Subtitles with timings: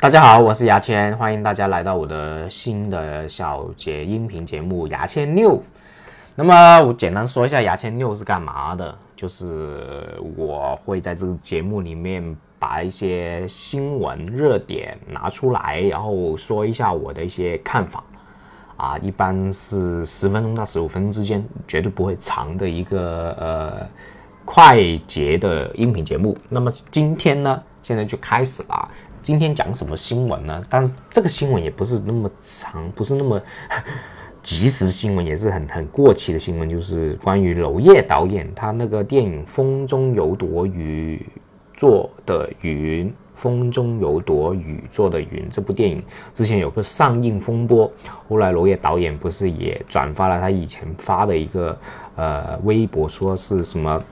[0.00, 5.58] 大家好，我是牙签，欢迎大家来到我的新的小节音频节目《牙签六》。
[6.34, 18.02] 那么我简单说一下《牙签六》是干嘛的，就是我会在这个节目里面把一些新闻热点拿出来，然后说一下我的一些看法。
[18.78, 23.86] 啊，一般是十分钟到十五分钟之间，绝对不会长的一个呃
[24.46, 26.34] 快捷的音频节目。
[26.48, 28.90] 那么今天呢，现在就开始了。
[29.22, 30.62] 今天讲什么新闻呢？
[30.68, 33.40] 但是这个新闻也不是那么长，不是那么
[34.42, 41.24] 及时新闻，也是很很过期的新闻，就是关于娄烨导演他那个电影《风中有朵雨
[41.74, 47.92] 做的云》，《风中有朵雨做的云》这部电影之前有个上映风波，
[48.28, 51.78] 后来娄烨导演不是也转发了他以前发的一个
[52.16, 54.02] 呃微博，说是什么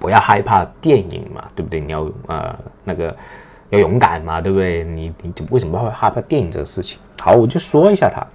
[0.00, 1.78] 不要害怕电影嘛，对不对？
[1.78, 3.16] 你要呃那个。
[3.70, 4.84] 要勇敢嘛，对不对？
[4.84, 6.98] 你你为什么会害怕电影这个事情？
[7.20, 8.26] 好，我就说一下他。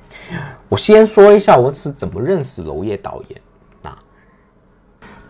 [0.69, 3.41] 我先说一下我是怎么认识娄烨导演
[3.83, 3.97] 啊。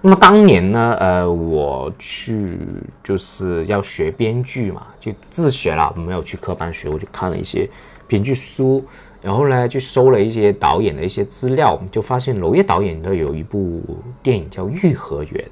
[0.01, 2.57] 那么当年呢，呃，我去
[3.01, 7.69] 就是要学编剧嘛，就自学了，没有去科班学，我就看了一些
[8.05, 8.83] 编剧书，
[9.21, 13.81] 然后呢，就搜了一些导演的一些资料，就发现娄烨导演的有一部
[14.21, 15.45] 电影叫《颐和园》。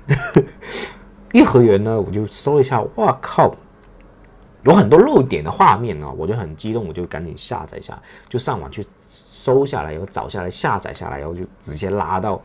[1.31, 3.55] 颐和园呢，我就搜一下，哇靠！
[4.63, 12.39] 有很多漏点的画面呢，我就很激动，我就赶紧下载下，就上网去搜下来，然后找下来下载下来，然后就直接拉到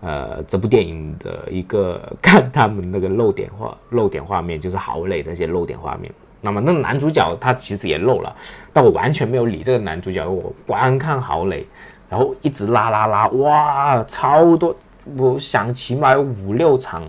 [0.00, 6.12] 呃这部电影的一个看他们那个漏点画漏点画面，就是郝蕾那些漏点画面。
[6.42, 8.36] 那么那男主角他其实也漏了，
[8.72, 11.66] 但我完全没有理这个男主角，我观看郝蕾，
[12.08, 14.74] 然后一直拉拉拉，哇，超多，
[15.16, 17.02] 我想起码有五六场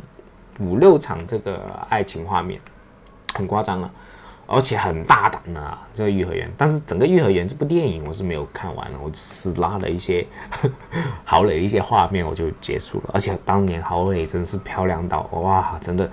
[0.60, 2.60] 五六场这个爱情画面，
[3.34, 3.92] 很夸张了。
[4.54, 10.28] 而且很大胆啊，这个《颐和园》，但是整个《颐和园》这部电影我是没有看完了，我只是拉了一些
[11.24, 13.12] 郝蕾的一些画面，我就结束了。
[13.14, 16.12] 而且当年郝蕾真是漂亮到哇，真的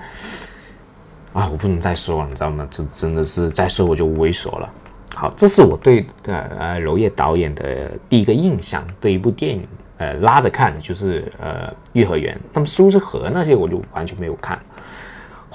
[1.33, 2.65] 啊，我不能再说了，你知道吗？
[2.71, 4.71] 就真的是再说我就猥琐了。
[5.17, 9.67] 好，这是我对呃娄烨导演的第一个印象，这一部电影
[9.97, 14.57] 呃拉着看的就是呃《颐和园》，那么《苏之河》那些我就完全没有看。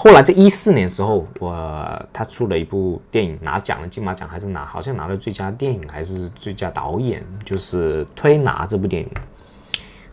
[0.04, 9.10] 后来在一四年时候，我他出了一部电影，拿奖了金马奖还是拿，好像拿了最佳电影还是最佳导演，就是《推拿》这部电影。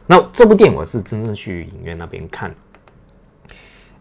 [0.06, 2.54] 那这部电影我是真正去影院那边看，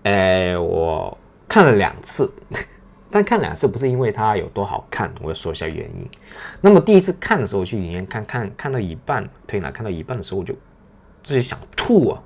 [0.04, 1.18] 呃，我
[1.48, 2.32] 看了两次，
[3.10, 6.08] 但看两次不是因为它有多好看，我要说一下原因。
[6.62, 10.54] 那么第一次看的时候去影院看，看看到一半，推拿看到一半的时候我就
[11.24, 12.22] 自己想吐啊，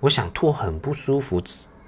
[0.00, 1.40] 我想吐很不舒服。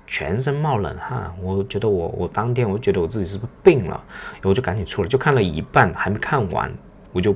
[0.06, 4.02] 全身冒冷汗，我觉得我我当天我就觉得我自己是不是病了，
[4.34, 6.72] 然后我就赶紧出来，就看了一半还没看完，
[7.12, 7.34] 我就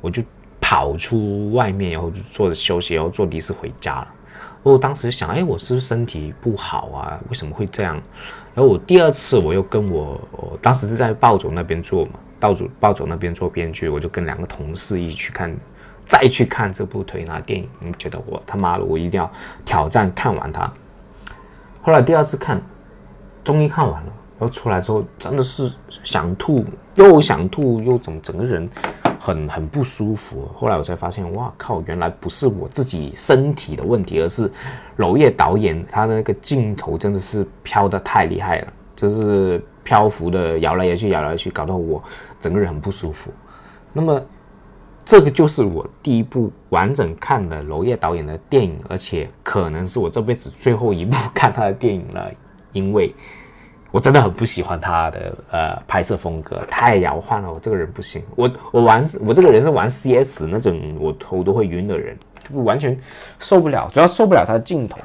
[0.00, 0.22] 我就
[0.60, 4.08] 跑出外面，然后就坐着休息，然后坐的士回家了。
[4.62, 7.20] 我当时想，哎，我是不是身体不好啊？
[7.28, 7.94] 为什么会这样？
[8.54, 10.20] 然后我第二次我又跟我，
[10.60, 15.56] 当时是在暴走那边做嘛，暴走暴走那边做编剧，我就跟两个同事一起去看，
[16.04, 17.68] 再去看这部推拿电影。
[17.78, 19.30] 你觉得我他妈的，我一定要
[19.64, 20.72] 挑战看完它。
[21.86, 22.60] 后来第二次看，
[23.44, 25.70] 终于看完了，然后出来之后真的是
[26.02, 26.64] 想吐，
[26.96, 28.68] 又想吐，又怎么整个人
[29.20, 30.50] 很很不舒服。
[30.52, 34.50] 后来我才发现，哇靠，原来不是我自己身体的问题，而是
[34.96, 42.02] 娄烨导演他的那个镜头真的是飘得太厉害了，就是漂浮的摇来摇去，摇来摇去，搞到我
[42.40, 43.30] 整个人很不舒服。
[43.92, 44.20] 那么。
[45.06, 52.28] 这个就是我第一部完整看的娄烨导演的电影，而且可能是我这辈子最后一部看他的电影了，
[52.72, 53.14] 因为
[53.92, 62.98] 我真的很不喜欢他的呃拍摄风格，太摇晃了，我这个人不行，我我玩我这个人是玩 CS 那种我头都会晕的人，就完全
[63.38, 64.98] 受不了，主要受不了他的镜头，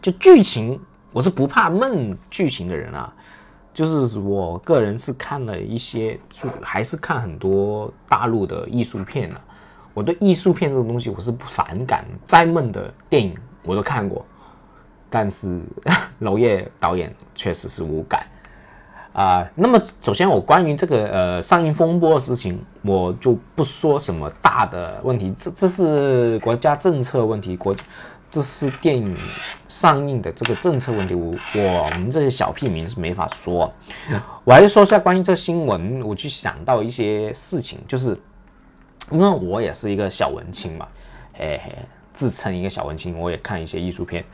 [0.00, 0.78] 就剧情
[1.10, 3.12] 我是不怕闷剧情的人啊。
[3.74, 9.40] 就是我个人是看了一些，就还是看很多大陆的艺术片了。
[9.94, 13.34] 我对艺术片这种东西我是不反感，再闷的电影
[13.64, 14.24] 我都看过。
[15.08, 15.60] 但是
[16.20, 18.26] 娄烨导演确实是无感
[19.12, 19.46] 啊。
[19.54, 27.74] 那么首先我关于这个呃上映风波的事情，我就不说什么大的问题，这这是国家政策问题，国。
[28.32, 29.14] 这是电影
[29.68, 33.70] 上映的这个政策问题，我我们这些小屁民是没法说。
[34.42, 38.18] 我还是说下关于这新闻，我去想到一些事情，就是
[39.10, 40.88] 因为我也是一个小文青嘛，
[41.34, 41.72] 嘿嘿，
[42.14, 44.24] 自称一个小文青，我也看一些艺术片，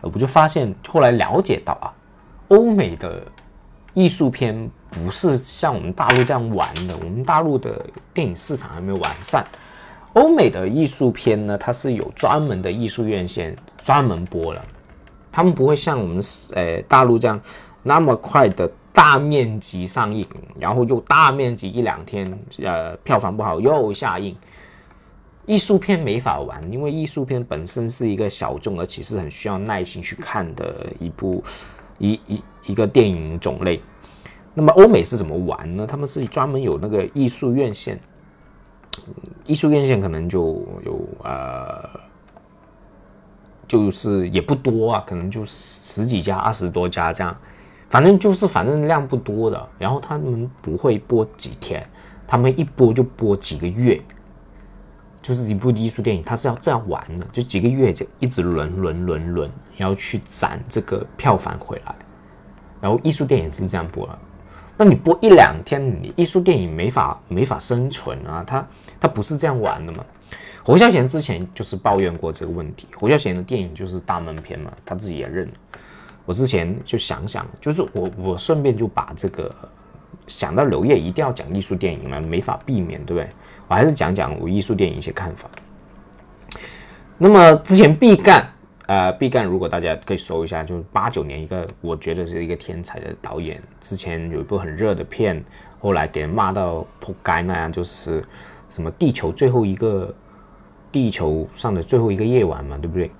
[0.00, 1.92] 我就发现后来了解到啊，
[2.48, 3.22] 欧美的
[3.92, 9.44] 艺术片不是像我们大陆这样玩的，我们大陆的电影市场还没有完善。
[10.14, 14.64] 欧美的艺术片呢，它是有专门的艺术院线专门播了，
[15.30, 16.20] 他们不会像我们
[16.54, 17.40] 呃大陆这样
[17.82, 20.26] 那么快的大面积上映，
[20.58, 24.34] 然后又大面积一两天，呃票房不好又下映。
[25.46, 31.44] 艺术片没法玩，因为艺术片本身是一个小众而且是很需要耐心去看的一部
[31.98, 33.78] 一一一个电影种类。
[34.54, 35.86] 那么欧美是怎么玩呢？
[35.86, 38.00] 他们是专门有那个艺术院线，
[39.46, 41.88] 艺术院线可能就有呃，
[43.66, 47.36] 就是也不多啊，可能就十几家、二十多家这样，
[47.90, 49.68] 反正就是反正量不多的。
[49.78, 51.86] 然后他们不会播几天，
[52.26, 54.00] 他们一播就播几个月。
[55.22, 61.94] 就是一部艺术电影，它是要这样玩的，就几个月就一直轮轮轮轮，然后去攒这个票房回来。
[62.78, 64.18] 然后艺术电影是这样播的，
[64.76, 68.42] 那你播一两天，你艺术电影没法没法生存啊！
[68.46, 68.66] 它
[69.00, 70.04] 它不是这样玩的嘛？
[70.64, 72.88] 侯孝贤之前就是抱怨过这个问题。
[72.98, 75.48] 侯孝贤的电影就是大闷片嘛，他自己也认。
[76.26, 79.54] 我之前就想想，就是我我顺便就把这个
[80.26, 83.28] 想到刘烨一定要讲艺术电影了，没法避免，对不对？
[83.68, 85.48] 我还是讲讲我艺术电影一些看法。
[87.16, 88.44] 那么之前毕赣，
[88.86, 93.62] 呃，毕赣如果大家可以搜一下，就是八九年一个我觉得是一个天才的导演。
[93.80, 95.42] 之前有一部很热的片，
[95.80, 98.22] 后来给人骂到扑街那样，就是
[98.68, 100.14] 什么地球最后一个
[100.92, 103.10] 地球上的最后一个夜晚嘛，对不对？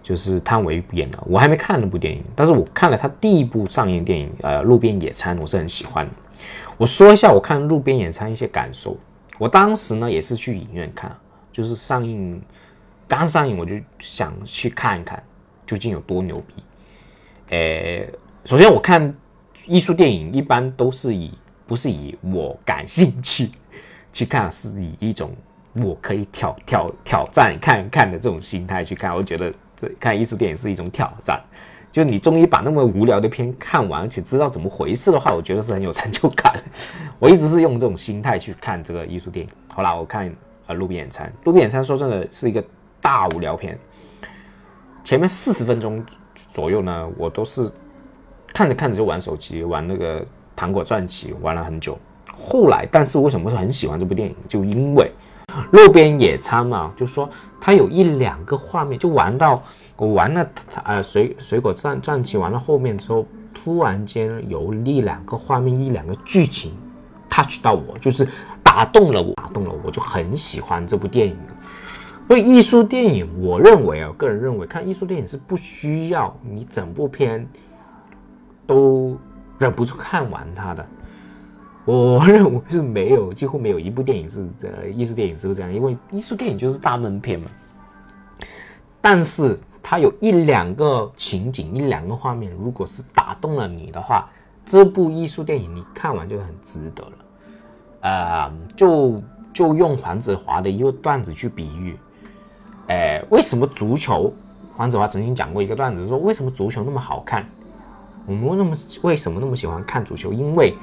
[0.00, 6.12] 就是汤唯演的，我还没看那部电影，但是我看了他第一部上映电影，呃，路边野餐，我是很喜欢的。
[6.78, 8.96] 我说一下我看路边野餐一些感受。
[9.36, 11.14] 我当时呢也是去影院看，
[11.52, 12.40] 就是上映
[13.08, 15.20] 刚上映我就想去看一看
[15.66, 16.62] 究竟有多牛逼。
[17.48, 18.08] 诶，
[18.44, 19.12] 首先我看
[19.66, 21.32] 艺术电影一般都是以
[21.66, 23.50] 不是以我感兴趣
[24.12, 25.34] 去看，是以一种
[25.74, 29.14] 我可以挑挑挑战看看的这种心态去看。
[29.14, 31.42] 我觉得这看艺术电影是一种挑战。
[31.90, 36.62] 就你终于把那么无聊的片看完，而且知道怎么回事的话，我觉得是很有成就感。
[37.18, 39.50] 我一直是用这种心态去看这个艺术电影。
[39.74, 40.30] 好啦，我看
[40.66, 42.62] 呃《路边野餐》，《路边野餐》说真的是一个
[43.00, 43.78] 大无聊片。
[45.04, 46.04] 前面四十分钟
[46.52, 47.70] 左右呢，我都是
[48.52, 51.98] 看着看着就玩手机，玩那个糖果传奇，玩了很久。
[52.36, 54.36] 后来，但是为什么很喜欢这部电影？
[54.46, 55.10] 就因为
[55.72, 57.28] 《路边野餐》嘛，就说
[57.60, 59.62] 它有一两个画面，就玩到。
[59.96, 60.48] 我玩了，
[60.84, 66.72] 呃，水水果战战棋玩到后面之后，突然间有一两个画面，一两个剧情
[67.28, 68.24] touch 到我，就是
[68.62, 71.36] 打动了我，打动了我，就很喜欢这部电影。
[72.28, 77.44] 所以艺术电影，我认为啊，个人认为看艺术电影是不需要你整部片
[78.66, 79.18] 都
[79.58, 80.86] 忍不住看完它的。
[81.84, 85.74] 我认为是没有，几乎没有一部电影是这艺术电影是不是这样？
[85.74, 87.50] 因为艺术电影就是大闷片嘛。
[89.00, 89.58] 但是。
[89.80, 94.28] 它有一两个情景，一两个画面，如果是打动了你的话，
[94.66, 97.12] 这部艺术电影你看完就很值得了。
[98.02, 101.98] 呃，就就用黄子华的一个段子去比喻，
[102.88, 104.32] 哎，为什么足球？
[104.76, 107.46] 黄子华曾经讲过一个段子，说为什么足球那么好看？
[108.26, 110.32] 我们那么为什么那么喜欢看足球？
[110.32, 110.74] 因为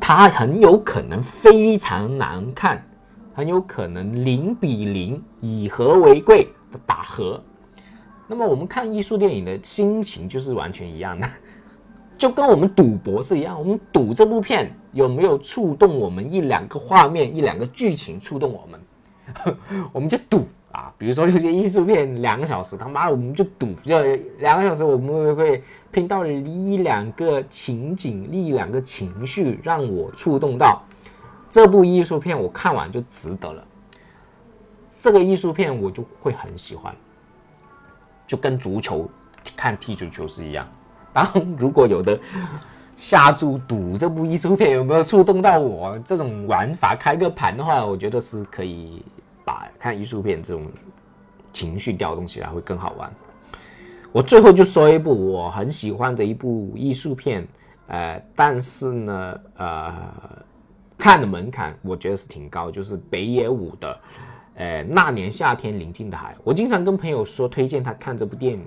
[0.00, 2.82] 它很有可能非常难看，
[3.34, 7.42] 很有可能零比零以和为贵的打和。
[8.26, 11.28] 那么我们看艺术电影的心情就是完全一样的，
[12.16, 13.58] 就跟我们赌博是一样。
[13.58, 19.56] 我们赌这部片有没有触动我们一两个画面、一两个剧情触动我们，
[19.92, 20.46] 我们就赌
[20.76, 20.92] 啊。
[20.98, 24.00] 比如说有些艺术片两个小时，他妈我们就赌，就
[24.38, 30.82] 两个小时我们会拼到一两个情景、一两个情绪让我触动到
[31.48, 33.64] 这部艺术片，我看完就值得了。
[35.00, 36.94] 这个艺术片我就会很喜欢。
[38.26, 39.08] 就跟足球
[39.56, 40.66] 看踢足球是一样。
[41.12, 42.18] 当然，如果有的
[42.96, 49.00] 下注赌这部艺术片有没有触动到我，这种玩法开个盘的话，我觉得是可以
[49.46, 50.66] 把看艺术片这种
[51.52, 53.10] 情绪调动起来会更好玩。
[54.10, 57.46] 我最后就说一部我很喜欢的一部艺术片，
[57.86, 59.94] 呃，但是呢，呃，
[60.98, 64.00] 看的门槛我觉得是挺高，就是北野武的。
[64.56, 68.64] 呃，那年夏天临近的海，我经常跟朋友说推荐他看这部电影。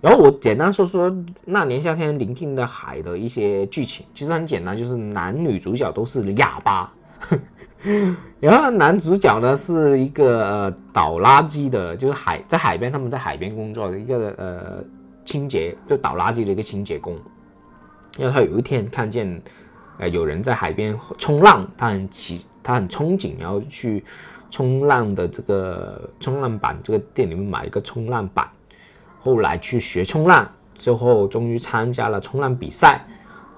[0.00, 1.12] 然后我简单说说
[1.44, 6.92] 那年夏天临近的海的一些剧情，其实很简单，就是男女主角都是哑巴。
[8.40, 14.84] 然后男主角呢是一个呃倒垃圾的，就是海在海边，他们在海边工作的一个呃
[15.24, 17.16] 清洁，就倒垃圾的一个清洁工。
[18.16, 19.40] 因为他有一天看见
[19.98, 24.04] 呃，有人在海边冲浪，他很奇，他很憧憬，然后去
[24.50, 28.48] 冲浪的这个冲浪板，这个店里面买一个冲浪板，
[29.20, 33.04] 后来去学冲浪，最后终于参加了冲浪比赛，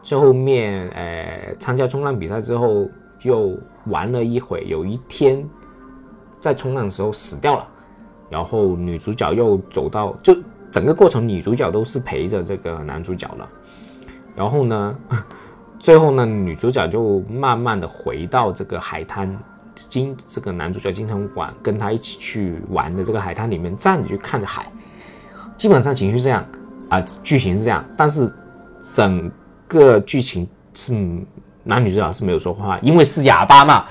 [0.02, 2.88] 最后面呃参加冲浪比赛之后
[3.22, 5.48] 又玩了一会，有一天
[6.38, 7.68] 在冲浪的时候死掉了，
[8.28, 10.36] 然后女主角又走到就
[10.70, 13.48] 整个过程女主角都是陪着这个男主角了，
[14.36, 14.98] 然后呢？
[15.80, 19.34] 最后呢，女主角就慢慢的回到这个海滩，
[19.74, 24.70] 经这个男主角经常玩，跟他一起去玩的这个海滩里面站着去看着海，
[25.56, 26.44] 基本上情绪这样
[26.90, 28.30] 啊，剧情是这样，但是
[28.92, 29.32] 整
[29.66, 30.92] 个剧情是
[31.70, 33.84] 男女主角是没有说话，因为是哑巴嘛，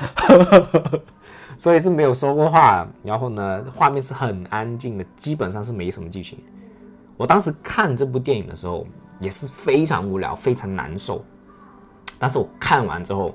[1.57, 2.86] 所以是没有说过话。
[3.03, 6.38] 然后呢，画面是很安静的，基本上是没什么剧情。
[7.15, 8.86] 我当时看这部电影的时候
[9.17, 11.24] 也是非常无聊，非常难受。
[12.19, 13.33] 但是我看完之后，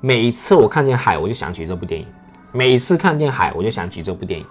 [0.00, 2.06] 每一次我看见海，我就想起这部电影；
[2.52, 4.46] 每次看见海，我就想起这部电影。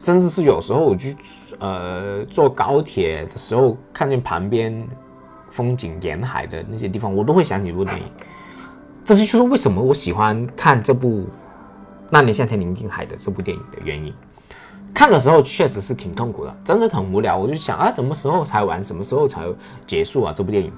[0.00, 1.16] 甚至是有时候我去
[1.60, 4.84] 呃坐高铁的时候，看见旁边
[5.54, 8.04] 风景沿海的那些地方，我都会想起这部电影。
[9.04, 11.20] 这是就是为什么我喜欢看这部
[12.10, 14.12] 《那年夏天宁静海》的这部电影的原因。
[14.92, 17.36] 看的时候确实是挺痛苦的，真的很无聊。
[17.36, 18.82] 我就想啊，什么时候才完？
[18.82, 19.46] 什么时候才
[19.86, 20.32] 结束啊？
[20.34, 20.72] 这部电影。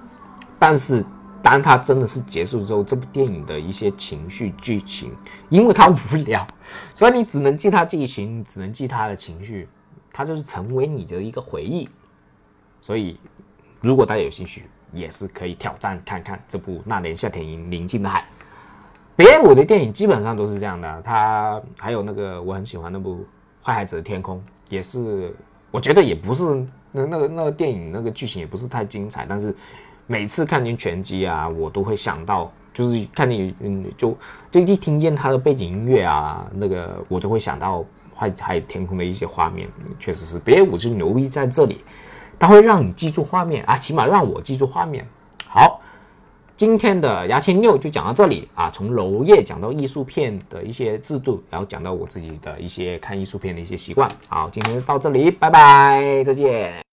[0.58, 1.02] 但是，
[1.42, 5.12] 当它真的是结束之后，这部电影的一些情绪剧情，
[5.48, 6.46] 因为它无聊，
[6.94, 9.66] 所以你只能记它剧情，只能记它的情绪，
[10.12, 11.88] 它就是成为你的一个回忆。
[12.80, 13.18] 所以，
[13.80, 18.20] 如果大家有兴趣，也是可以挑战看看这部《那年夏天宁静的海》。
[19.16, 23.14] 别武的电影基本上都是这样的，他还有那个我很喜欢那部
[23.66, 25.34] 《坏孩子的天空》，也是
[25.70, 29.54] 我觉得也不是那那个那个电影那个剧情也不是太精彩，但是。
[30.08, 34.16] 每次看见拳击啊，我都会想到，就是看见嗯，就
[34.52, 39.68] 就一听见他的背景音乐啊，那个我就会想到海海天空的一些画面，
[39.98, 41.84] 确实是别武就牛逼在这里，
[42.38, 45.06] 它会让你记住画面啊，起码让我记住画面。
[45.48, 45.80] 好，
[46.56, 54.10] 今天的牙签六就讲到这里啊，从娄烨讲到艺术片的一些制度，然后讲到我自己的一些看艺术片的一些习惯。
[54.28, 56.85] 好，今天就到这里，拜拜，再见。